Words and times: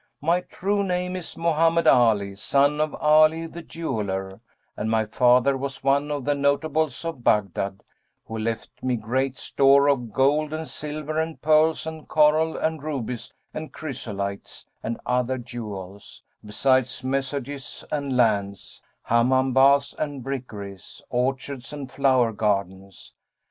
My 0.23 0.41
true 0.41 0.83
name 0.83 1.15
is 1.15 1.37
Mohammed 1.37 1.85
Ali, 1.85 2.35
son 2.35 2.81
of 2.81 2.95
Ali 2.95 3.45
the 3.45 3.61
Jeweller, 3.61 4.41
and 4.75 4.89
my 4.89 5.05
father 5.05 5.55
was 5.55 5.83
one 5.83 6.09
of 6.09 6.25
the 6.25 6.33
notables 6.33 7.05
of 7.05 7.23
Baghdad, 7.23 7.83
who 8.25 8.35
left 8.39 8.81
me 8.81 8.95
great 8.95 9.37
store 9.37 9.87
of 9.87 10.11
gold 10.11 10.53
and 10.53 10.67
silver 10.67 11.19
and 11.19 11.39
pearls 11.39 11.85
and 11.85 12.07
coral 12.07 12.57
and 12.57 12.81
rubies 12.81 13.31
and 13.53 13.71
chrysolites 13.71 14.65
and 14.81 14.99
other 15.05 15.37
jewels, 15.37 16.23
besides 16.43 17.03
messuages 17.03 17.83
and 17.91 18.17
lands, 18.17 18.81
Hammam 19.03 19.53
baths 19.53 19.93
and 19.99 20.23
brickeries, 20.23 21.03
orchards 21.11 21.71
and 21.71 21.91
flower 21.91 22.31
gardens. 22.33 23.13